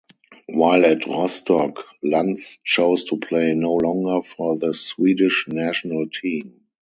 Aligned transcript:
While 0.49 0.87
at 0.87 1.05
Rostock, 1.05 1.85
Lantz 2.03 2.57
chose 2.63 3.03
to 3.03 3.17
play 3.17 3.53
no 3.53 3.75
longer 3.75 4.23
for 4.27 4.57
the 4.57 4.73
Swedish 4.73 5.45
national 5.47 6.07
team. 6.09 6.63